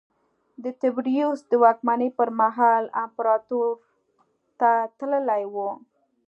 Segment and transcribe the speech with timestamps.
[0.63, 3.69] د تبریوس د واکمنۍ پرمهال امپراتور
[4.59, 5.55] ته تللی و